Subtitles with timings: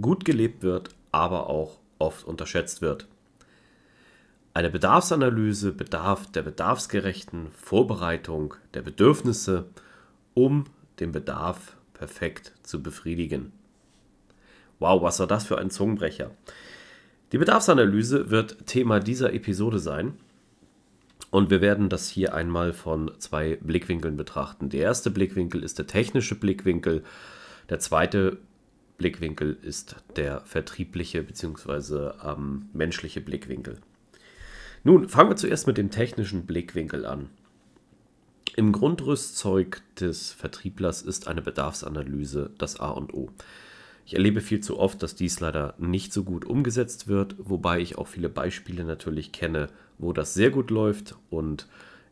[0.00, 3.06] gut gelebt wird, aber auch oft unterschätzt wird.
[4.52, 9.66] Eine Bedarfsanalyse bedarf der bedarfsgerechten Vorbereitung der Bedürfnisse,
[10.34, 10.64] um
[10.98, 13.52] den Bedarf perfekt zu befriedigen.
[14.80, 16.30] Wow, was war das für ein Zungenbrecher?
[17.32, 20.14] Die Bedarfsanalyse wird Thema dieser Episode sein
[21.30, 24.68] und wir werden das hier einmal von zwei Blickwinkeln betrachten.
[24.68, 27.04] Der erste Blickwinkel ist der technische Blickwinkel,
[27.68, 28.38] der zweite
[29.00, 32.10] Blickwinkel ist der vertriebliche bzw.
[32.22, 33.78] Ähm, menschliche Blickwinkel.
[34.84, 37.30] Nun, fangen wir zuerst mit dem technischen Blickwinkel an.
[38.56, 43.30] Im Grundrüstzeug des Vertrieblers ist eine Bedarfsanalyse das A und O.
[44.04, 47.96] Ich erlebe viel zu oft, dass dies leider nicht so gut umgesetzt wird, wobei ich
[47.96, 51.68] auch viele Beispiele natürlich kenne, wo das sehr gut läuft und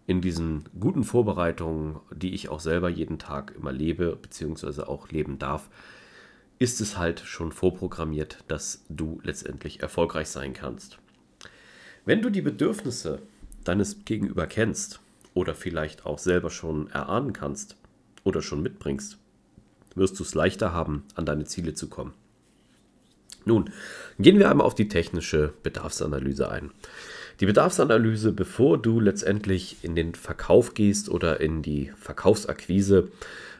[0.06, 4.84] in diesen guten Vorbereitungen, die ich auch selber jeden Tag immer lebe bzw.
[4.84, 5.68] auch leben darf,
[6.58, 10.98] ist es halt schon vorprogrammiert, dass du letztendlich erfolgreich sein kannst.
[12.04, 13.20] Wenn du die Bedürfnisse
[13.64, 15.00] deines Gegenüber kennst
[15.34, 17.76] oder vielleicht auch selber schon erahnen kannst
[18.24, 19.18] oder schon mitbringst,
[19.94, 22.14] wirst du es leichter haben, an deine Ziele zu kommen.
[23.44, 23.70] Nun,
[24.18, 26.70] gehen wir einmal auf die technische Bedarfsanalyse ein.
[27.40, 33.10] Die Bedarfsanalyse, bevor du letztendlich in den Verkauf gehst oder in die Verkaufsakquise,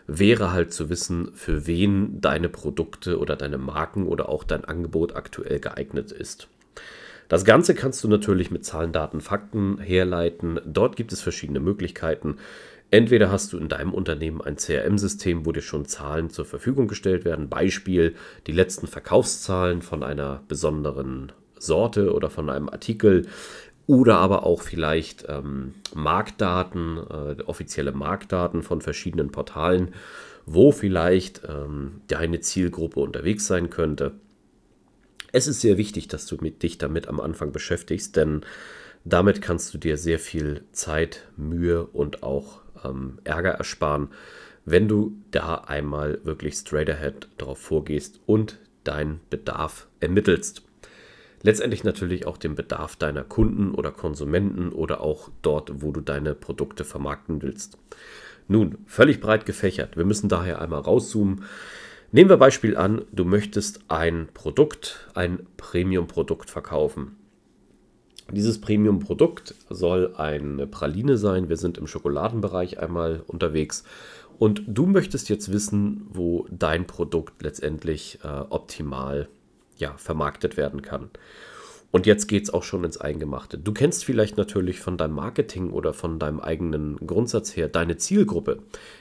[0.09, 5.15] wäre halt zu wissen, für wen deine Produkte oder deine Marken oder auch dein Angebot
[5.15, 6.49] aktuell geeignet ist.
[7.29, 10.61] Das Ganze kannst du natürlich mit Zahlen, Daten, Fakten herleiten.
[10.65, 12.37] Dort gibt es verschiedene Möglichkeiten.
[12.91, 17.27] Entweder hast du in deinem Unternehmen ein CRM-System, wo dir schon Zahlen zur Verfügung gestellt
[17.27, 17.51] werden.
[17.51, 18.15] Beispiel
[18.47, 23.27] die letzten Verkaufszahlen von einer besonderen Sorte oder von einem Artikel
[23.89, 29.95] oder aber auch vielleicht ähm, Marktdaten, äh, offizielle Marktdaten von verschiedenen Portalen,
[30.45, 34.13] wo vielleicht ähm, deine Zielgruppe unterwegs sein könnte.
[35.33, 38.43] Es ist sehr wichtig, dass du mit, dich damit am Anfang beschäftigst, denn
[39.05, 44.09] damit kannst du dir sehr viel Zeit, Mühe und auch ähm, Ärger ersparen,
[44.67, 50.68] wenn du da einmal wirklich straight ahead darauf vorgehst und deinen Bedarf ermittelst
[51.43, 56.35] letztendlich natürlich auch dem Bedarf deiner Kunden oder Konsumenten oder auch dort, wo du deine
[56.35, 57.79] Produkte vermarkten willst.
[58.49, 59.97] Nun, völlig breit gefächert.
[59.97, 61.45] Wir müssen daher einmal rauszoomen.
[62.11, 67.17] Nehmen wir Beispiel an, du möchtest ein Produkt, ein Premium-Produkt verkaufen.
[68.33, 71.49] Dieses Premium-Produkt soll eine Praline sein.
[71.49, 73.85] Wir sind im Schokoladenbereich einmal unterwegs.
[74.39, 79.29] Und du möchtest jetzt wissen, wo dein Produkt letztendlich äh, optimal
[79.79, 81.11] ja, vermarktet werden kann.
[81.91, 83.57] Und jetzt geht es auch schon ins Eingemachte.
[83.57, 88.59] Du kennst vielleicht natürlich von deinem Marketing oder von deinem eigenen Grundsatz her deine Zielgruppe.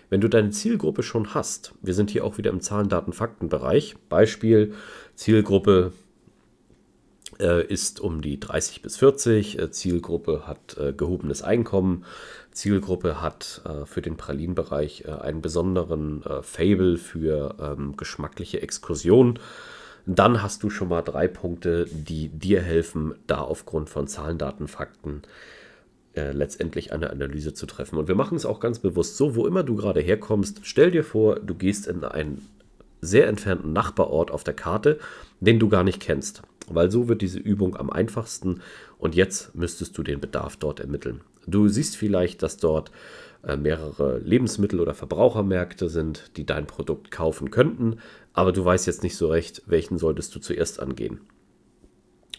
[0.09, 3.97] Wenn du deine Zielgruppe schon hast, wir sind hier auch wieder im Zahlen, Daten, Fakten-Bereich.
[4.07, 4.73] Beispiel:
[5.15, 5.91] Zielgruppe
[7.41, 12.05] äh, ist um die 30 bis 40, äh, Zielgruppe hat äh, gehobenes Einkommen,
[12.53, 19.39] Zielgruppe hat äh, für den Pralinenbereich äh, einen besonderen Fable für ähm, geschmackliche Exkursionen
[20.07, 24.69] dann hast du schon mal drei Punkte, die dir helfen, da aufgrund von Zahlen, Daten,
[24.69, 25.23] Fakten
[26.15, 27.97] äh, letztendlich eine Analyse zu treffen.
[27.97, 31.03] Und wir machen es auch ganz bewusst so, wo immer du gerade herkommst, stell dir
[31.03, 32.47] vor, du gehst in einen
[33.01, 34.97] sehr entfernten Nachbarort auf der Karte,
[35.41, 36.41] den du gar nicht kennst.
[36.69, 38.61] Weil so wird diese Übung am einfachsten
[38.97, 41.21] und jetzt müsstest du den Bedarf dort ermitteln.
[41.45, 42.91] Du siehst vielleicht, dass dort
[43.55, 47.99] mehrere Lebensmittel- oder Verbrauchermärkte sind, die dein Produkt kaufen könnten,
[48.33, 51.21] aber du weißt jetzt nicht so recht, welchen solltest du zuerst angehen.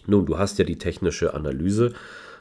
[0.07, 1.95] Nun, du hast ja die technische Analyse,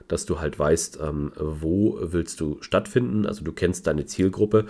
[0.07, 4.65] dass du halt weißt, ähm, wo willst du stattfinden, also du kennst deine Zielgruppe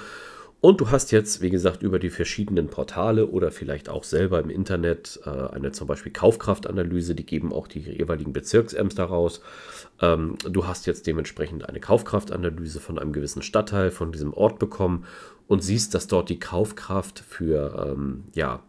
[0.60, 4.50] und du hast jetzt, wie gesagt, über die verschiedenen Portale oder vielleicht auch selber im
[4.50, 9.42] Internet äh, eine zum Beispiel Kaufkraftanalyse, die geben auch die jeweiligen Bezirksämter raus.
[10.02, 15.06] Ähm, du hast jetzt dementsprechend eine Kaufkraftanalyse von einem gewissen Stadtteil, von diesem Ort bekommen
[15.48, 18.64] und siehst, dass dort die Kaufkraft für ähm, ja,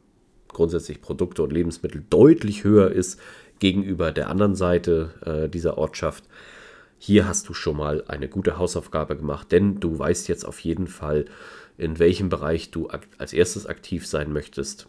[0.48, 3.18] grundsätzlich Produkte und Lebensmittel deutlich höher ist
[3.60, 6.24] gegenüber der anderen Seite äh, dieser Ortschaft.
[6.98, 10.88] Hier hast du schon mal eine gute Hausaufgabe gemacht, denn du weißt jetzt auf jeden
[10.88, 11.26] Fall,
[11.78, 14.88] in welchem Bereich du als erstes aktiv sein möchtest.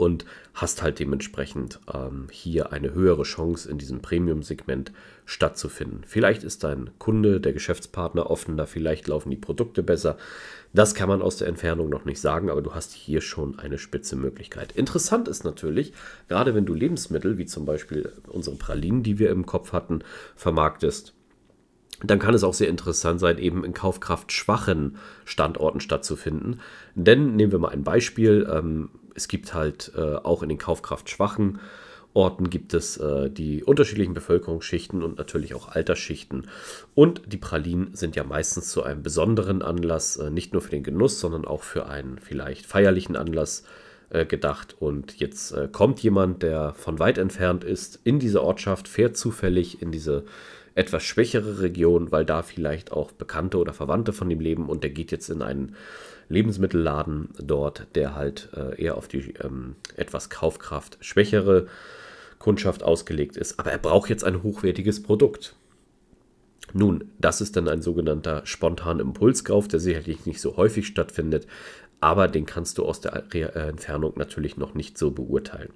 [0.00, 0.24] und
[0.54, 4.92] hast halt dementsprechend ähm, hier eine höhere Chance in diesem Premium-Segment
[5.26, 6.04] stattzufinden.
[6.06, 10.16] Vielleicht ist dein Kunde, der Geschäftspartner offener, vielleicht laufen die Produkte besser.
[10.72, 13.76] Das kann man aus der Entfernung noch nicht sagen, aber du hast hier schon eine
[13.76, 14.72] spitze Möglichkeit.
[14.72, 15.92] Interessant ist natürlich,
[16.28, 20.02] gerade wenn du Lebensmittel, wie zum Beispiel unsere Pralinen, die wir im Kopf hatten,
[20.34, 21.12] vermarktest,
[22.02, 26.60] dann kann es auch sehr interessant sein, eben in kaufkraftschwachen Standorten stattzufinden.
[26.94, 28.48] Denn nehmen wir mal ein Beispiel.
[28.50, 31.58] Ähm, es gibt halt äh, auch in den kaufkraftschwachen
[32.12, 36.48] Orten gibt es äh, die unterschiedlichen Bevölkerungsschichten und natürlich auch Altersschichten.
[36.94, 40.82] Und die Pralinen sind ja meistens zu einem besonderen Anlass, äh, nicht nur für den
[40.82, 43.64] Genuss, sondern auch für einen vielleicht feierlichen Anlass
[44.10, 44.74] äh, gedacht.
[44.80, 49.80] Und jetzt äh, kommt jemand, der von weit entfernt ist, in diese Ortschaft, fährt zufällig
[49.80, 50.24] in diese
[50.74, 54.90] etwas schwächere Region, weil da vielleicht auch Bekannte oder Verwandte von ihm leben und der
[54.90, 55.76] geht jetzt in einen
[56.28, 61.66] Lebensmittelladen dort, der halt äh, eher auf die ähm, etwas Kaufkraft schwächere
[62.38, 63.58] Kundschaft ausgelegt ist.
[63.58, 65.56] Aber er braucht jetzt ein hochwertiges Produkt.
[66.72, 71.48] Nun, das ist dann ein sogenannter spontaner Impulskauf, der sicherlich nicht so häufig stattfindet,
[72.00, 75.70] aber den kannst du aus der äh, Entfernung natürlich noch nicht so beurteilen.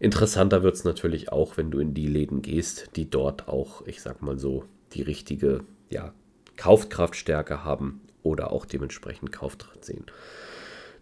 [0.00, 4.00] Interessanter wird es natürlich auch, wenn du in die Läden gehst, die dort auch, ich
[4.00, 6.12] sag mal so, die richtige ja,
[6.56, 10.04] Kaufkraftstärke haben oder auch dementsprechend Kaufkraft sehen.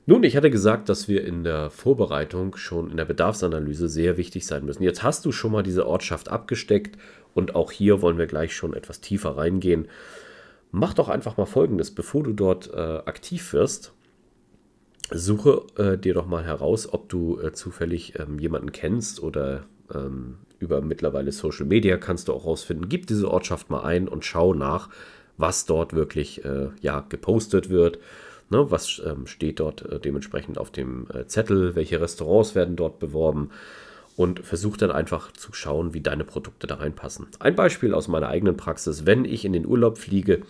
[0.09, 4.47] Nun, ich hatte gesagt, dass wir in der Vorbereitung schon in der Bedarfsanalyse sehr wichtig
[4.47, 4.85] sein müssen.
[4.85, 6.97] Jetzt hast du schon mal diese Ortschaft abgesteckt
[7.35, 9.89] und auch hier wollen wir gleich schon etwas tiefer reingehen.
[10.71, 13.93] Mach doch einfach mal folgendes, bevor du dort äh, aktiv wirst,
[15.11, 19.65] suche äh, dir doch mal heraus, ob du äh, zufällig ähm, jemanden kennst oder
[19.95, 22.89] ähm, über mittlerweile Social Media kannst du auch rausfinden.
[22.89, 24.89] Gib diese Ortschaft mal ein und schau nach,
[25.37, 27.99] was dort wirklich äh, ja, gepostet wird.
[28.49, 31.75] Ne, was ähm, steht dort äh, dementsprechend auf dem äh, Zettel?
[31.75, 33.51] Welche Restaurants werden dort beworben?
[34.17, 37.27] Und versuch dann einfach zu schauen, wie deine Produkte da reinpassen.
[37.39, 40.41] Ein Beispiel aus meiner eigenen Praxis: Wenn ich in den Urlaub fliege,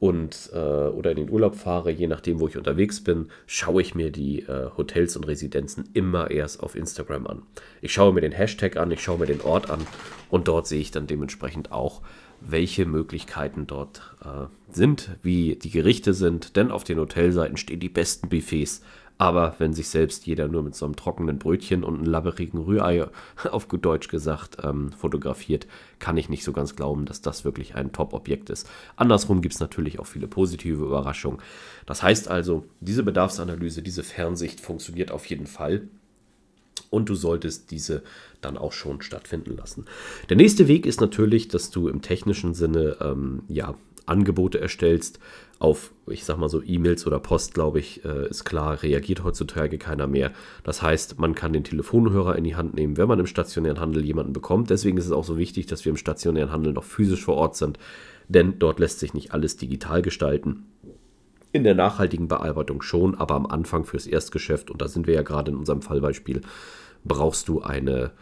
[0.00, 3.94] und äh, oder in den Urlaub fahre, je nachdem, wo ich unterwegs bin, schaue ich
[3.94, 7.42] mir die äh, Hotels und Residenzen immer erst auf Instagram an.
[7.82, 9.80] Ich schaue mir den Hashtag an, ich schaue mir den Ort an
[10.30, 12.00] und dort sehe ich dann dementsprechend auch,
[12.40, 17.90] welche Möglichkeiten dort äh, sind, wie die Gerichte sind, denn auf den Hotelseiten stehen die
[17.90, 18.80] besten Buffets
[19.20, 23.06] aber wenn sich selbst jeder nur mit so einem trockenen Brötchen und einem labberigen Rührei,
[23.50, 25.66] auf gut Deutsch gesagt, ähm, fotografiert,
[25.98, 28.66] kann ich nicht so ganz glauben, dass das wirklich ein Top-Objekt ist.
[28.96, 31.38] Andersrum gibt es natürlich auch viele positive Überraschungen.
[31.84, 35.88] Das heißt also, diese Bedarfsanalyse, diese Fernsicht funktioniert auf jeden Fall.
[36.88, 38.02] Und du solltest diese
[38.40, 39.84] dann auch schon stattfinden lassen.
[40.30, 43.74] Der nächste Weg ist natürlich, dass du im technischen Sinne ähm, ja,
[44.06, 45.18] Angebote erstellst.
[45.58, 49.76] Auf, ich sag mal so, E-Mails oder Post, glaube ich, äh, ist klar, reagiert heutzutage
[49.76, 50.32] keiner mehr.
[50.64, 54.04] Das heißt, man kann den Telefonhörer in die Hand nehmen, wenn man im stationären Handel
[54.04, 54.70] jemanden bekommt.
[54.70, 57.56] Deswegen ist es auch so wichtig, dass wir im stationären Handel noch physisch vor Ort
[57.56, 57.78] sind,
[58.28, 60.66] denn dort lässt sich nicht alles digital gestalten.
[61.52, 65.22] In der nachhaltigen Bearbeitung schon, aber am Anfang fürs Erstgeschäft, und da sind wir ja
[65.22, 66.40] gerade in unserem Fallbeispiel,
[67.04, 68.12] brauchst du eine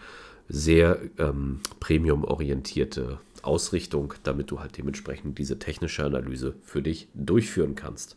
[0.49, 8.17] sehr ähm, premium-orientierte Ausrichtung, damit du halt dementsprechend diese technische Analyse für dich durchführen kannst.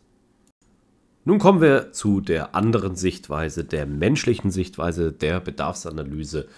[1.24, 6.48] Nun kommen wir zu der anderen Sichtweise, der menschlichen Sichtweise der Bedarfsanalyse.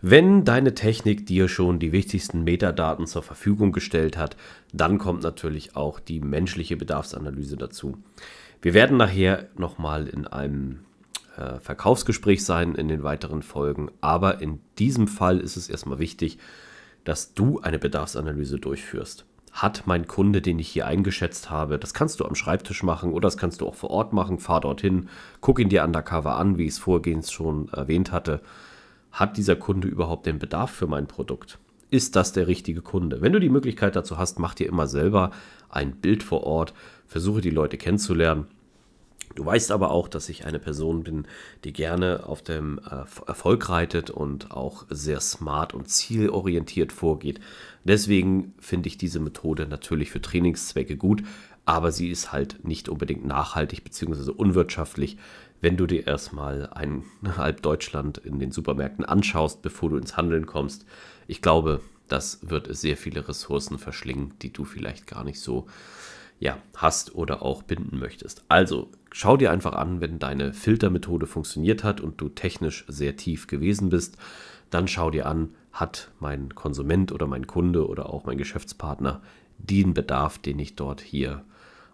[0.00, 4.36] Wenn deine Technik dir schon die wichtigsten Metadaten zur Verfügung gestellt hat,
[4.72, 7.98] dann kommt natürlich auch die menschliche Bedarfsanalyse dazu.
[8.60, 10.80] Wir werden nachher nochmal in einem
[11.36, 16.38] äh, Verkaufsgespräch sein in den weiteren Folgen, aber in diesem Fall ist es erstmal wichtig,
[17.04, 19.24] dass du eine Bedarfsanalyse durchführst.
[19.50, 23.26] Hat mein Kunde, den ich hier eingeschätzt habe, das kannst du am Schreibtisch machen oder
[23.26, 25.08] das kannst du auch vor Ort machen, fahr dorthin,
[25.40, 28.40] guck ihn dir undercover an, wie ich es vorgehends schon erwähnt hatte.
[29.10, 31.58] Hat dieser Kunde überhaupt den Bedarf für mein Produkt?
[31.90, 33.20] Ist das der richtige Kunde?
[33.20, 35.30] Wenn du die Möglichkeit dazu hast, mach dir immer selber
[35.68, 36.72] ein Bild vor Ort,
[37.06, 38.46] versuche die Leute kennenzulernen
[39.34, 41.26] Du weißt aber auch, dass ich eine Person bin,
[41.64, 47.40] die gerne auf dem äh, Erfolg reitet und auch sehr smart und zielorientiert vorgeht.
[47.84, 51.22] Deswegen finde ich diese Methode natürlich für Trainingszwecke gut,
[51.64, 54.32] aber sie ist halt nicht unbedingt nachhaltig bzw.
[54.32, 55.16] unwirtschaftlich,
[55.60, 57.04] wenn du dir erstmal ein
[57.36, 60.84] halb Deutschland in den Supermärkten anschaust, bevor du ins Handeln kommst.
[61.26, 65.66] Ich glaube, das wird sehr viele Ressourcen verschlingen, die du vielleicht gar nicht so
[66.42, 68.42] ja, hast oder auch binden möchtest.
[68.48, 73.46] Also schau dir einfach an, wenn deine Filtermethode funktioniert hat und du technisch sehr tief
[73.46, 74.16] gewesen bist,
[74.68, 79.22] dann schau dir an, hat mein Konsument oder mein Kunde oder auch mein Geschäftspartner
[79.58, 81.44] den Bedarf, den ich dort hier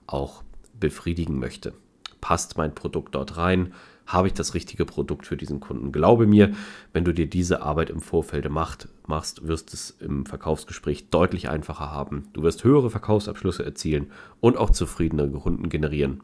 [0.06, 0.42] auch
[0.80, 1.74] befriedigen möchte.
[2.22, 3.74] Passt mein Produkt dort rein?
[4.08, 5.92] Habe ich das richtige Produkt für diesen Kunden.
[5.92, 6.54] Glaube mir,
[6.94, 11.92] wenn du dir diese Arbeit im Vorfeld macht, machst, wirst es im Verkaufsgespräch deutlich einfacher
[11.92, 12.28] haben.
[12.32, 14.10] Du wirst höhere Verkaufsabschlüsse erzielen
[14.40, 16.22] und auch zufriedene Kunden generieren.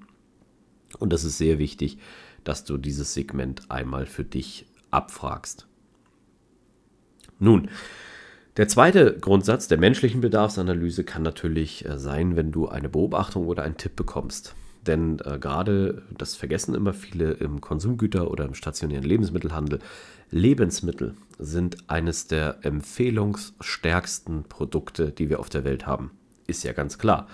[0.99, 1.99] Und das ist sehr wichtig,
[2.43, 5.67] dass du dieses Segment einmal für dich abfragst.
[7.39, 7.69] Nun,
[8.57, 13.63] der zweite Grundsatz der menschlichen Bedarfsanalyse kann natürlich äh, sein, wenn du eine Beobachtung oder
[13.63, 14.55] einen Tipp bekommst.
[14.87, 19.79] Denn äh, gerade, das vergessen immer viele im Konsumgüter- oder im stationären Lebensmittelhandel,
[20.31, 26.11] Lebensmittel sind eines der empfehlungsstärksten Produkte, die wir auf der Welt haben.
[26.47, 27.29] Ist ja ganz klar.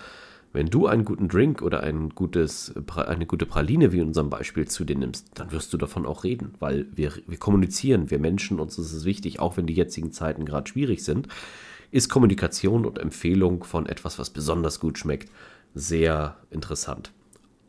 [0.53, 4.67] Wenn du einen guten Drink oder ein gutes, eine gute Praline, wie in unserem Beispiel,
[4.67, 8.59] zu dir nimmst, dann wirst du davon auch reden, weil wir, wir kommunizieren, wir Menschen,
[8.59, 11.29] uns ist es wichtig, auch wenn die jetzigen Zeiten gerade schwierig sind,
[11.89, 15.29] ist Kommunikation und Empfehlung von etwas, was besonders gut schmeckt,
[15.73, 17.11] sehr interessant.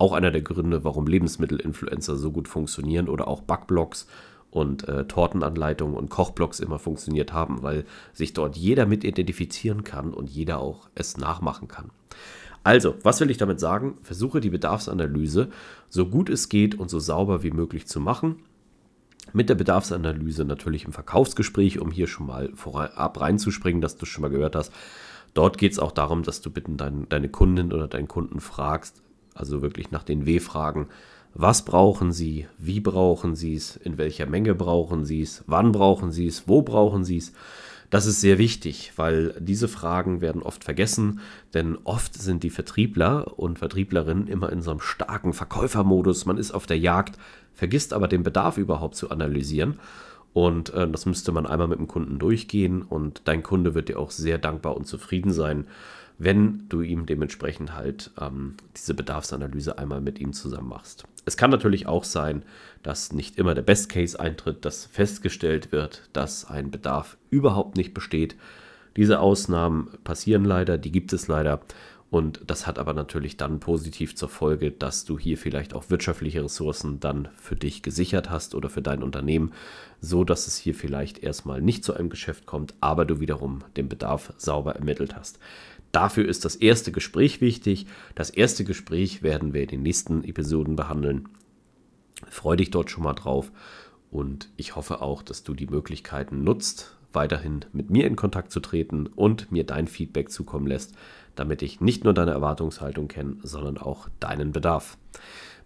[0.02, 4.08] Auch einer der Gründe, warum Lebensmittelinfluencer so gut funktionieren oder auch Backblogs
[4.50, 10.12] und äh, Tortenanleitungen und Kochblogs immer funktioniert haben, weil sich dort jeder mit identifizieren kann
[10.12, 11.92] und jeder auch es nachmachen kann.
[12.64, 13.96] Also, was will ich damit sagen?
[14.02, 15.50] Versuche die Bedarfsanalyse
[15.88, 18.42] so gut es geht und so sauber wie möglich zu machen.
[19.32, 24.22] Mit der Bedarfsanalyse natürlich im Verkaufsgespräch, um hier schon mal vorab reinzuspringen, dass du schon
[24.22, 24.72] mal gehört hast.
[25.32, 29.00] Dort geht es auch darum, dass du bitten dein, deine Kundin oder deinen Kunden fragst,
[29.34, 30.88] also wirklich nach den W-Fragen.
[31.34, 32.46] Was brauchen sie?
[32.58, 33.76] Wie brauchen sie es?
[33.76, 35.44] In welcher Menge brauchen sie es?
[35.46, 36.46] Wann brauchen sie es?
[36.46, 37.32] Wo brauchen sie es?
[37.88, 41.20] Das ist sehr wichtig, weil diese Fragen werden oft vergessen,
[41.52, 46.24] denn oft sind die Vertriebler und Vertrieblerinnen immer in so einem starken Verkäufermodus.
[46.24, 47.18] Man ist auf der Jagd,
[47.52, 49.78] vergisst aber den Bedarf überhaupt zu analysieren.
[50.32, 53.98] Und äh, das müsste man einmal mit dem Kunden durchgehen und dein Kunde wird dir
[53.98, 55.66] auch sehr dankbar und zufrieden sein,
[56.18, 61.04] wenn du ihm dementsprechend halt ähm, diese Bedarfsanalyse einmal mit ihm zusammen machst.
[61.24, 62.42] Es kann natürlich auch sein,
[62.82, 67.94] dass nicht immer der Best Case eintritt, dass festgestellt wird, dass ein Bedarf überhaupt nicht
[67.94, 68.36] besteht.
[68.96, 71.60] Diese Ausnahmen passieren leider, die gibt es leider.
[72.12, 76.44] Und das hat aber natürlich dann positiv zur Folge, dass du hier vielleicht auch wirtschaftliche
[76.44, 79.52] Ressourcen dann für dich gesichert hast oder für dein Unternehmen,
[80.02, 83.88] so dass es hier vielleicht erstmal nicht zu einem Geschäft kommt, aber du wiederum den
[83.88, 85.38] Bedarf sauber ermittelt hast.
[85.92, 87.86] Dafür ist das erste Gespräch wichtig.
[88.14, 91.28] Das erste Gespräch werden wir in den nächsten Episoden behandeln.
[92.28, 93.52] Freue dich dort schon mal drauf
[94.10, 98.60] und ich hoffe auch, dass du die Möglichkeiten nutzt, weiterhin mit mir in Kontakt zu
[98.60, 100.94] treten und mir dein Feedback zukommen lässt,
[101.34, 104.96] damit ich nicht nur deine Erwartungshaltung kenne, sondern auch deinen Bedarf.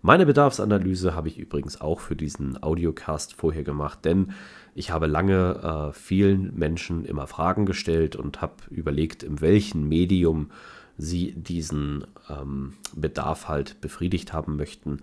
[0.07, 4.35] Meine Bedarfsanalyse habe ich übrigens auch für diesen Audiocast vorher gemacht, denn
[4.73, 10.53] ich habe lange äh, vielen Menschen immer Fragen gestellt und habe überlegt, in welchem Medium
[10.97, 14.99] sie diesen ähm, Bedarf halt befriedigt haben möchten.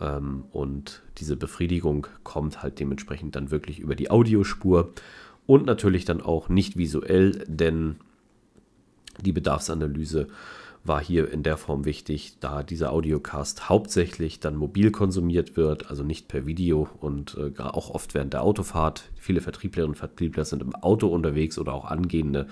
[0.00, 4.94] Ähm, und diese Befriedigung kommt halt dementsprechend dann wirklich über die Audiospur
[5.46, 7.96] und natürlich dann auch nicht visuell, denn
[9.20, 10.28] die Bedarfsanalyse
[10.88, 16.02] war hier in der Form wichtig, da dieser Audiocast hauptsächlich dann mobil konsumiert wird, also
[16.02, 19.04] nicht per Video und äh, auch oft während der Autofahrt.
[19.16, 22.48] Viele Vertrieblerinnen und Vertriebler sind im Auto unterwegs oder auch angehende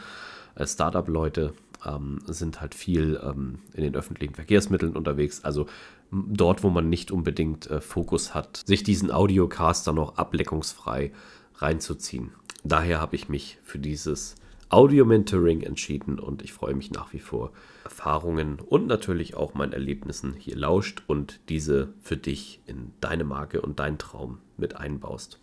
[0.54, 5.44] äh, Startup-Leute ähm, sind halt viel ähm, in den öffentlichen Verkehrsmitteln unterwegs.
[5.44, 5.66] Also
[6.10, 11.12] dort, wo man nicht unbedingt äh, Fokus hat, sich diesen Audiocast dann noch ableckungsfrei
[11.56, 12.32] reinzuziehen.
[12.64, 14.36] Daher habe ich mich für dieses
[14.68, 17.52] Audio-Mentoring entschieden und ich freue mich nach wie vor,
[17.84, 23.60] Erfahrungen und natürlich auch meinen Erlebnissen hier lauscht und diese für dich in deine Marke
[23.60, 25.38] und deinen Traum mit einbaust.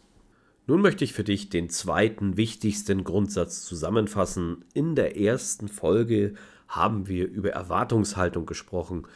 [0.68, 4.64] Nun möchte ich für dich den zweiten wichtigsten Grundsatz zusammenfassen.
[4.74, 6.36] In der ersten Folge
[6.68, 9.08] haben wir über Erwartungshaltung gesprochen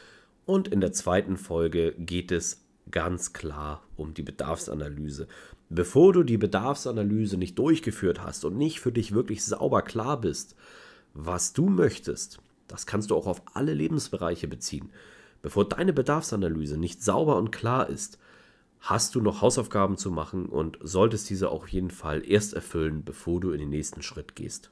[0.46, 5.28] und in der zweiten Folge geht es ganz klar um die Bedarfsanalyse.
[5.70, 10.56] Bevor du die Bedarfsanalyse nicht durchgeführt hast und nicht für dich wirklich sauber klar bist,
[11.14, 14.92] was du möchtest, das kannst du auch auf alle Lebensbereiche beziehen.
[15.42, 18.18] Bevor deine Bedarfsanalyse nicht sauber und klar ist,
[18.80, 23.42] hast du noch Hausaufgaben zu machen und solltest diese auf jeden Fall erst erfüllen, bevor
[23.42, 24.72] du in den nächsten Schritt gehst.